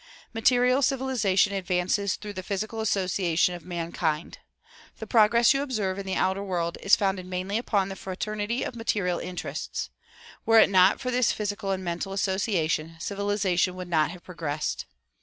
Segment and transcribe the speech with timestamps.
[0.33, 4.39] Material civilization ad vances through the physical association of mankind.
[4.97, 8.65] The progress you observe in the outer world is founded mainly upon the frater nity
[8.67, 9.91] of material interests.
[10.43, 14.87] Were it not for this physical and mental association civilization would not have progressed.